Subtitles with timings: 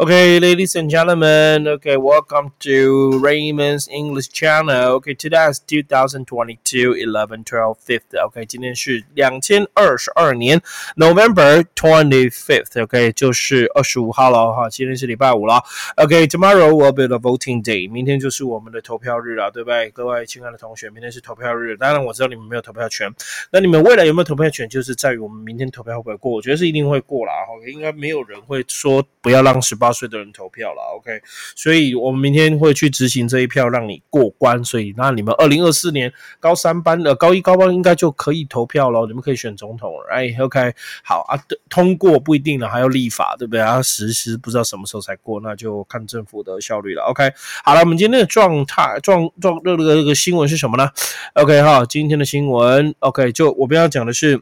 [0.00, 1.68] Okay, ladies and gentlemen.
[1.68, 4.92] Okay, welcome to Raymond's English channel.
[4.92, 8.16] Okay, today is 2022 11 12 5th.
[8.28, 10.58] Okay, 今天是两千二十二年
[10.96, 12.82] November twenty fifth.
[12.82, 14.70] OK，就是二十五号了哈。
[14.70, 15.62] 今天是礼拜五了。
[15.96, 17.90] OK, tomorrow will be the voting day.
[17.92, 19.90] 明天就是我们的投票日了，对不对？
[19.90, 21.76] 各位亲爱的同学，明天是投票日。
[21.76, 23.12] 当然我知道你们没有投票权，
[23.52, 26.32] 那你们未来有没有投票权，就是在于我们明天投票会不会过。
[26.32, 27.34] 我觉得是一定会过啦。
[27.54, 29.89] OK，应该没有人会说不要让十八。
[29.90, 31.20] 八岁的人投票了，OK，
[31.56, 34.62] 所以我们明天会去执行这一票，让你过关。
[34.62, 40.06] 所以那你们二零二四年高三班的高一高班应该就可以投票了，你们可以选总统了。
[40.12, 40.72] 哎，OK，
[41.02, 41.36] 好啊，
[41.68, 43.60] 通过不一定了，还要立法，对不对？
[43.60, 47.02] 啊，实施不知道什么时候才过，那就看政府的效率了。
[47.10, 47.32] OK，
[47.64, 50.88] 好了，我们今天的状态状状这个这个新闻是什么呢
[51.34, 54.40] ？OK 哈，今天的新闻 OK，就我们要讲的是。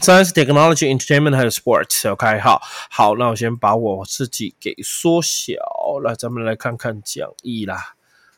[0.00, 5.54] Science, technology, entertainment 还有 sports，OK，好，好，那我先把我自己给缩小，
[6.04, 7.94] 来，咱们来看看讲义啦。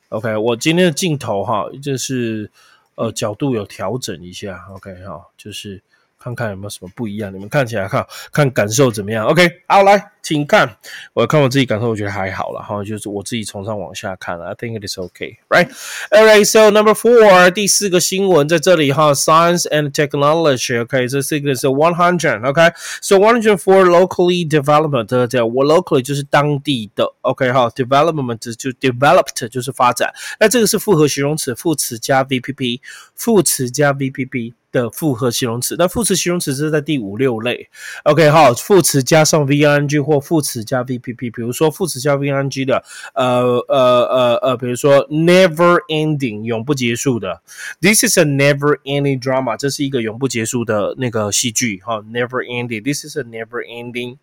[0.08, 2.50] OK，我今天的镜头哈，就是
[2.94, 5.83] 呃角度有调整一下，OK 哈，就是
[6.19, 10.12] 看看有没有什么不一样，你们看起来看看感受怎么样？OK，好，来。
[10.22, 10.76] 请看，
[11.14, 15.68] 我看我自己感受，我觉得还好了哈，就是我自己从上往下看了，I think it is okay, right?
[16.10, 27.50] Alright, so number four，第四个新闻在这里哈，Science and Technology，OK，这四个是 one hundred，OK，so one hundred for locally development，这我 locally 就是当地的，OK
[27.50, 32.80] 哈，development 就 developed 就是发展，那这个是复合形容词，副词加 VPP，
[33.14, 34.55] 副词加 VPP。
[34.72, 37.68] 的复合形容词，那副词形容词是在第五六类。
[38.05, 42.83] OK，好，副词加上 VING 或副词加 VPP，比如说副词加 VNG 的，
[43.14, 47.41] 呃呃呃呃，比如说 never ending 永不结束的
[47.80, 54.17] ，This is a never ending drama，这是一个永不结束的那个戏剧哈，never ending，This is a never ending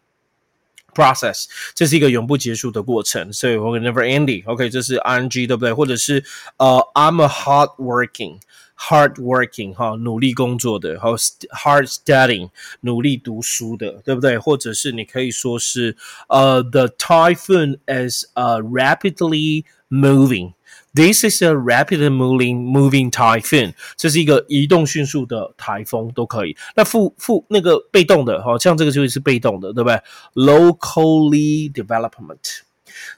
[0.94, 5.72] process，这是一个永不结束的过程，所以我 never ending，OK，这是 ING 对不对？
[5.72, 6.26] 或者是
[6.58, 8.40] 呃，I'm a hard working。
[8.78, 12.49] Hard working 哈，努力工作的，还有 hard studying
[12.82, 14.38] 努力读书的，对不对？
[14.38, 15.98] 或者是你可以说是
[16.30, 20.54] 呃，the typhoon is uh rapidly moving。
[20.93, 26.58] This is a rapidly moving moving typhoon，这是一个移动迅速的台风，都可以。
[26.76, 30.02] 那负负那个被动的，好，像这个就是被动的，对不对
[30.33, 32.61] ？Locally development。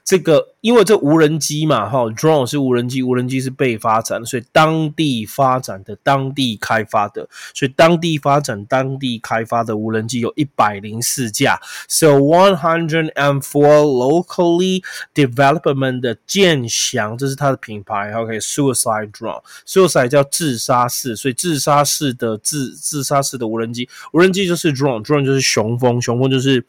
[0.04, 14.82] 这个因为这无人机嘛，哈，drone 是无人机，无人机是被发展，所以当地发展的、当地开发的，所以当地发展、当地开发的无人机有一百零四架，so one hundred and four locally
[15.14, 26.64] development 的剑翔，这是它的品牌，OK，suicide drone，suicide 叫自杀式，所以自杀式的自自杀式的无人机，无人机就是 drone，drone 就是雄风，雄风就是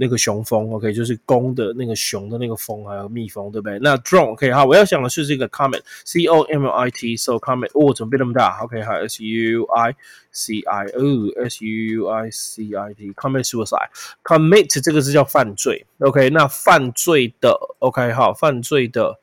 [0.00, 3.28] 那个雄蜂，OK，就是公的那个雄的那个蜂，还有蜜。
[3.28, 3.78] 蜂对不对？
[3.80, 9.94] 那 drone OK 好，我要讲的是这个 comet，C O M I T，so comet 哦，怎么变那么大？OK 好，S U I
[10.32, 19.20] C I O，S U I C I T，commit suicide，commit 这个是叫犯罪，OK，那犯罪的 OK 好，犯罪的。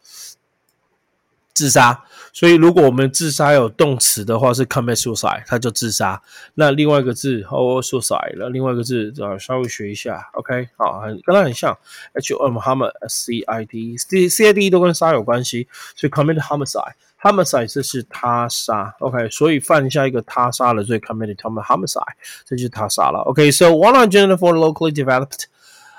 [1.56, 6.22] 自杀，所以如果我们自杀有动词的话是 commit suicide，它就自杀。
[6.56, 11.76] 那另外一个字 oh suicide，那另外一个字啊稍微学一下，OK，好，很跟它很像
[12.14, 24.36] ，H M H C I D，C C I D 都跟杀有关系，所以 commit homicide，homicide 这是他杀，OK，所以犯下一个他杀的罪，commit homicide，这就是他杀了，OK，so one hundred
[24.36, 25.46] for locally developed。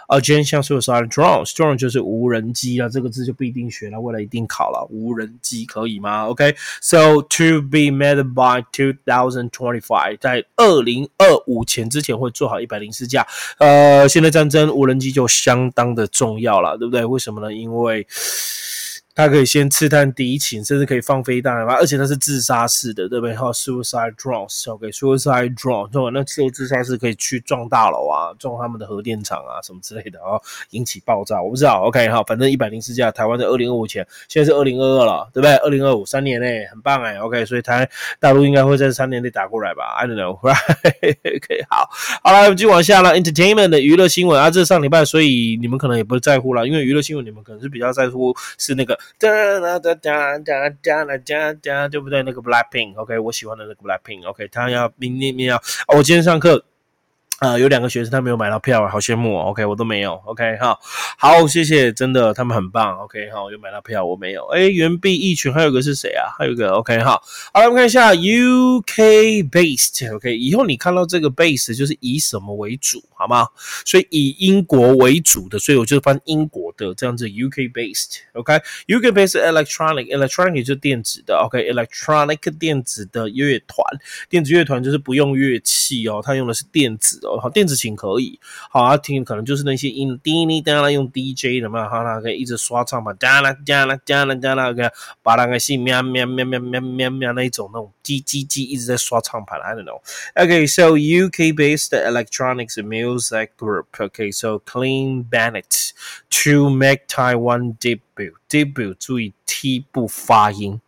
[0.06, 13.26] 啊，今天像说的是 drone，drone 就是无人机啊，这个字就不一定学了，未来一定考了，无人机可以吗？OK，so to be made by two thousand twenty five，在二零二五前之前会做好一百零四架。
[13.58, 17.04] 呃，现在战争无人机就相当的重要了，对不对？
[17.04, 17.52] 为什么呢？
[17.52, 18.06] 因为
[19.16, 23.34] 它可以先刺探敌情，甚至可以放飞弹嘛，而且它是自杀式的，对不对？
[23.34, 26.10] 还有 suicide drones，OK，suicide drone，对吧？
[26.12, 30.38] 那自由自杀式可以去撞大楼啊，撞他们的核电厂啊，什么之类的哦，
[30.70, 31.42] 引起爆炸。
[31.42, 35.56] 我不知道，OK，好，反正一百零四架，台湾在二零二五前，现在是二零二二了，对不对？
[35.56, 37.88] 二零二五三年内，很棒哎，OK，所以台
[38.20, 41.88] 大陆应该会在三年内打过来吧？I don't know，Right？OK， 好，
[42.22, 48.98] 好了，我们继续往下了，entertainment 的娱乐新闻啊，这是上礼拜，所以你们可能也不在乎了，因为娱乐新闻你们可能是比较在乎是那个。
[49.18, 49.28] 哒
[49.60, 52.22] 哒哒哒哒哒哒哒，对不对？
[52.22, 56.64] 那个 Blackpink，OK，我喜欢的那个 Blackpink，OK，他要明年明要，我今天上课
[57.38, 59.50] 呃，有两个学生他没有买到票，好羡慕哦。
[59.50, 60.14] OK，我都没有。
[60.24, 60.80] OK，好，
[61.18, 62.96] 好，谢谢，真的，他们很棒。
[63.00, 64.46] OK，好，有买到票，我没有。
[64.46, 66.32] 哎，原币一群，还有个是谁啊？
[66.38, 67.22] 还有个 OK，好，
[67.52, 70.14] 好，我们看一下 UK based。
[70.14, 73.48] OK，以后你看到这个 base 就是以什么为主，好吗？
[73.84, 78.18] 所以以英国为主的，所以我就翻英国的这样子 UK based。
[78.32, 81.36] OK，UK based electronic，electronic 就是电子的。
[81.36, 83.84] OK，electronic 电子的乐团，
[84.28, 87.38] 电子乐团就是不用乐器哦，它用的是电子哦。
[87.40, 88.38] 好，电子琴可以，
[88.70, 100.00] 好啊，听可能就是那些音，滴滴哒啦，用 DJ 的嘛，哈，它可以一直刷唱嘛，哒啦哒啦哒啦哒啦，个把那个是喵喵喵喵喵喵喵那一种那种叽叽叽一直在刷唱盘，I don't know.
[100.34, 103.86] Okay, so UK-based electronics music group.
[103.96, 105.92] Okay, so Clean Bennett
[106.70, 108.32] make Taiwan debut.
[108.48, 110.80] Debut 注意 T 不发音。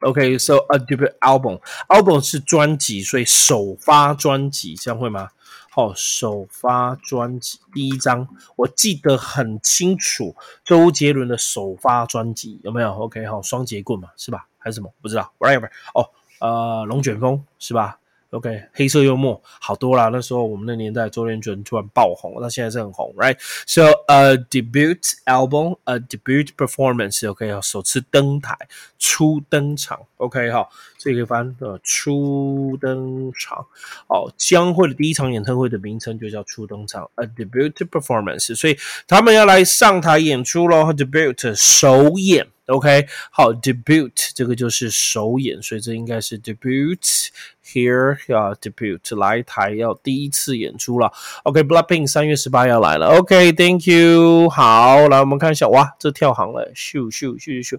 [0.01, 5.31] OK，so a debut album，album 是专辑，所以首发专辑这样会吗？
[5.71, 14.47] 好，首发专辑第一张，我记得很清楚，周杰伦的首发专辑有没有？OK，好，双节棍嘛，是吧？
[14.59, 14.93] 还是什么？
[15.03, 15.69] 不知道，whatever。
[15.95, 16.11] 哦，
[16.41, 17.99] 呃，龙卷风是吧
[18.31, 20.09] ？OK，黑色幽默好多啦。
[20.09, 27.29] 那时候我们那年代，周杰伦突然爆红，那现在是很红，Right？So a debut album, a debut performance.
[27.31, 28.57] OK，要首次登台，
[28.99, 30.01] 初登场。
[30.17, 33.65] OK，好，这个翻呃初登场。
[34.09, 38.55] 哦，将会的第一场演唱会的名称就叫初登场，a debut performance。
[38.55, 38.77] 所以
[39.07, 42.49] 他们要来上台演出喽，debut 首演。
[42.67, 47.29] OK，好，debut 这个就是首演，所以这应该是 debut
[47.65, 51.13] here 要 debut 来台要第一次演出了。
[51.45, 53.07] OK，Blackpink 三月十八要来了。
[53.19, 54.49] OK，Thank you。
[54.49, 57.79] 好，来我们看一下，哇，这跳行了，咻咻咻咻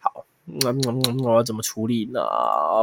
[0.00, 0.24] 好。
[0.64, 2.20] 嗯，我要怎么处理呢？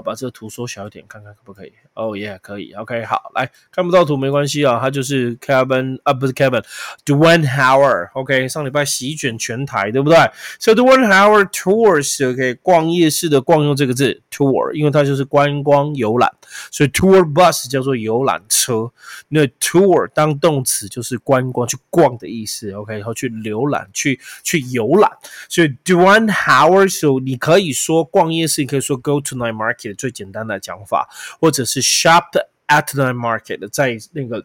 [0.03, 1.71] 把这个图缩小一点，看看可不可以？
[1.93, 2.73] 哦耶，可以。
[2.73, 8.09] OK，好，来看不到图没关系啊，它就是 Kevin 啊，不是 Kevin，Dwayne Howard。
[8.13, 10.17] OK，上礼拜席卷全台，对不对
[10.59, 16.31] ？So Dwayne Howard tours，OK，逛夜市的逛用这个字 tour，因为它就是观光游览，
[16.71, 18.91] 所以 tour bus 叫做游览车。
[19.27, 22.71] 那 tour 当动词就是观光去逛的意思。
[22.71, 25.11] OK，然后去浏览，去去游览。
[25.47, 31.08] 所以 Dwayne Howard，so 你可说逛夜市，你可以说 go to night market 最简单的讲法，
[31.40, 32.24] 或者是 shop
[32.68, 34.44] at night market，在那个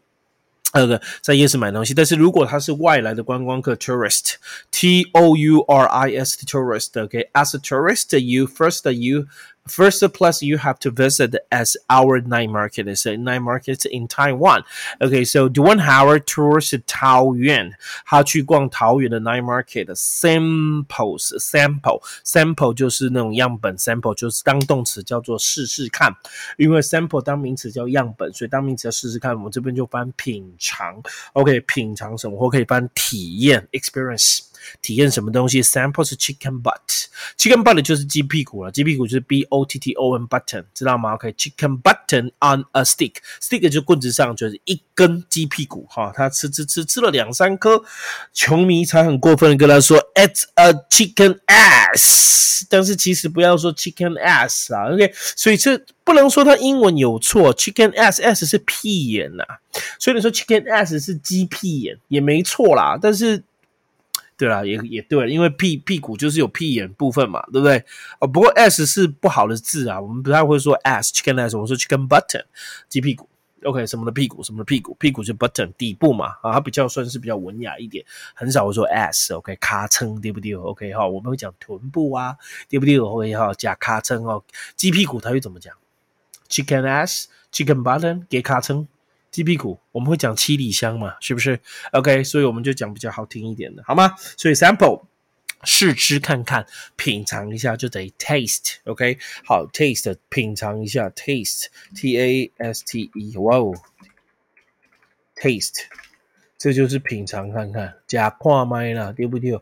[0.74, 1.94] 那个在夜市买东西。
[1.94, 9.26] 但是如果他是外来的观光客 tourist，T O U R I S tourist，OK，as a tourist，you first you
[9.68, 14.08] First place you have to visit as our night market is a night market in
[14.08, 14.64] Taiwan.
[15.00, 17.74] Okay, so Duan Howard tours 桃园，
[18.04, 26.16] 他去逛桃园的 night market samples sample sample 就是那种样本 sample 就是当动词叫做试试看，
[26.58, 31.00] 因为 sample 当名词叫样本，所以当名词叫试试看，我们这边就翻品尝。
[31.34, 34.40] OK，品尝什么或可以翻体验 experience。
[34.83, 42.65] 体验什么东西？Sample 是 chicken butt，chicken butt 就是鸡屁股了，鸡屁股就是 b o t t o n button，知道吗？OK，chicken button on
[42.73, 47.83] a stick，stick 就棍子上就是一根鸡屁股哈，他吃吃吃吃了两三颗，
[48.33, 59.45] 球迷才很过分的跟他说 It's a chicken ass，但是其实不要说 chicken ass 啊，OK，所以这不能说他英文有错，chicken ass 是屁眼呐，
[59.99, 63.43] 所以你说 chicken ass 是鸡屁眼也没错啦，但是。
[64.37, 67.85] 对啦，也也对，因为屁屁股就是有屁眼部分嘛，对不对？
[68.21, 72.45] 哦，不过 s 是不好的字啊，我们不太会说 s chicken ass，我们说 chicken button，
[72.89, 73.29] 鸡屁股。
[73.63, 79.33] OK，什么的屁股，什么的屁股，屁股就 button 底部嘛，啊，它比较算是比较文雅一点，很少会说 s。
[79.33, 82.37] OK，咔称对不对？OK 哈，我们会讲臀部啊，
[82.69, 84.45] 对不对？OK 哈，加咔称哦，
[84.77, 85.75] 鸡屁股它会怎么讲
[86.51, 88.87] ？chicken ass，chicken button，给咔称。
[89.35, 91.59] 鸡屁股，我们会讲七里香嘛，是不是
[91.91, 94.15] ？OK，所以我们就讲比较好听一点的，好吗？
[94.37, 95.07] 所以 sample
[95.65, 96.65] 试吃看看，
[96.95, 103.73] 品尝一下就等于 taste，OK，好，taste 品尝一下，taste，T A S T E，哇哦
[105.35, 105.81] ，taste，
[106.57, 107.93] 这就是品尝看看。
[108.07, 109.59] 加跨麦啦，对不对？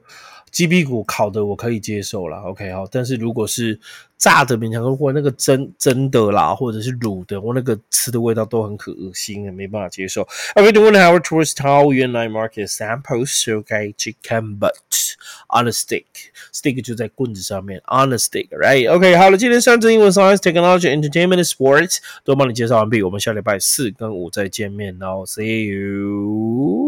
[0.50, 3.80] 鸡屁股烤的我可以接受了，OK 好，但是如果是
[4.22, 10.22] 炸的勉强，如果那个蒸蒸的啦，或者是卤的，我那个吃的味道都很可恶心，没办法接受。
[10.54, 15.16] Okay, the one hour towards Taoyuan night market samples, okay, chicken butt
[15.48, 16.04] on a stick,
[16.52, 18.88] stick 就在棍子上面，on a stick, right?
[18.88, 26.81] OK，好了，今天三则英文 science, technology, entertainment, sports 都帮你介绍完毕，我们下礼拜四跟五再见面喽，See you.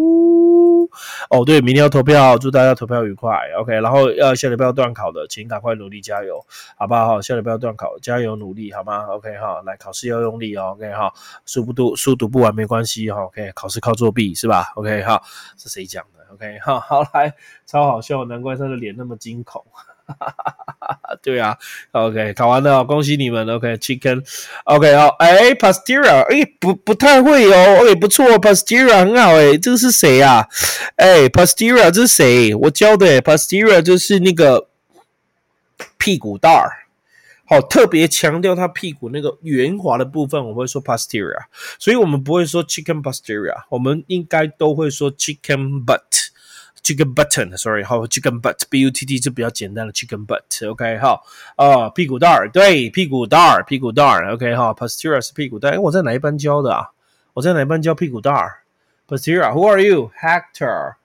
[1.31, 3.37] 哦，对，明天要投票，祝大家投票愉快。
[3.59, 6.45] OK，然后要下礼拜要断考的，请赶快努力加油，
[6.77, 7.21] 好不好？
[7.21, 10.75] 下礼拜要断考，加油努力，好吗？OK 哈，来考试要用力哦。
[10.77, 11.13] OK 哈，
[11.47, 13.23] 书不读书读不完没关系哈。
[13.25, 15.21] OK，考试靠作弊是吧？OK 哈，
[15.57, 17.35] 是谁讲的？OK 哈，好来，
[17.67, 19.65] 超好笑，难怪他的脸那么惊恐。
[21.23, 21.57] 对啊
[21.93, 23.49] ，OK，考完了，恭喜你们。
[23.49, 30.47] OK，Chicken，OK 好，哎，Pastera，哎，不不太会哦，哎，不错，Pastera 很好，哎，这个是谁呀？
[30.97, 32.55] 哎，Pastera 这是谁？
[32.55, 34.69] 我教的，Pastera 就是那个
[35.97, 36.85] 屁股蛋儿，
[37.47, 41.45] 好，特别强调它屁股那个圆滑的部分，我会说 Pastera，
[41.79, 46.24] 所以我们不会说 Chicken Pastera，我们应该都会说 Chicken Butt。
[46.85, 51.25] Chicken button，sorry，好，Chicken butt，b u t t 就比较简单的 Chicken butt，OK，好，
[51.57, 56.91] 啊，屁股蛋儿，对，屁股蛋儿，屁股蛋儿，OK，好，Posterior 是屁股蛋，哎，我在哪一班教的啊？
[57.33, 58.59] 我在哪一班教屁股蛋儿
[59.09, 60.97] ？Posterior，Who are you？Hector，Hector。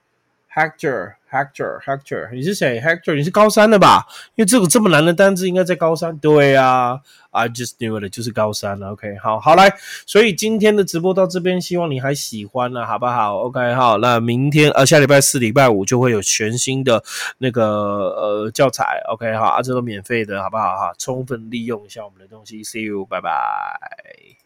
[0.52, 4.04] Hector, Hector, Hector，你是谁？Hector，你是高三的吧？
[4.34, 6.18] 因为这个这么难的单词应该在高三。
[6.18, 8.90] 对呀，I just knew it，就是高三了。
[8.90, 9.72] OK，好，好来，
[10.06, 17.00] 所以今天的直播到这边，希望你还喜欢了，好不好？OK，好，那明天呃下礼拜四、礼拜五就会有全新的
[17.38, 19.00] 那个呃教材。
[19.08, 20.76] OK，好，啊，这都免费的，好不好？
[20.76, 22.64] 哈，充分利用一下我们的东西。
[22.64, 24.39] See you，拜拜。